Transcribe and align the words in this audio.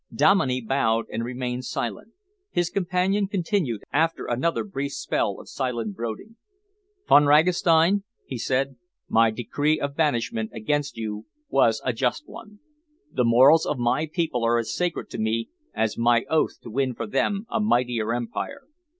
Dominey 0.11 0.61
bowed 0.61 1.05
and 1.11 1.23
remained 1.23 1.63
silent. 1.63 2.13
His 2.49 2.71
companion 2.71 3.27
continued 3.27 3.83
after 3.93 4.25
another 4.25 4.63
brief 4.63 4.93
spell 4.93 5.39
of 5.39 5.47
silent 5.47 5.95
brooding. 5.95 6.37
"Von 7.07 7.25
Ragastein," 7.27 8.01
he 8.25 8.39
said, 8.39 8.77
"my 9.07 9.29
decree 9.29 9.79
of 9.79 9.95
banishment 9.95 10.49
against 10.55 10.97
you 10.97 11.27
was 11.49 11.83
a 11.85 11.93
just 11.93 12.27
one. 12.27 12.57
The 13.13 13.23
morals 13.25 13.67
of 13.67 13.77
my 13.77 14.07
people 14.11 14.43
are 14.43 14.57
as 14.57 14.73
sacred 14.73 15.07
to 15.11 15.19
me 15.19 15.49
as 15.75 15.99
my 15.99 16.25
oath 16.31 16.59
to 16.61 16.71
win 16.71 16.95
for 16.95 17.05
them 17.05 17.45
a 17.51 17.59
mightier 17.59 18.11
empire. 18.11 18.63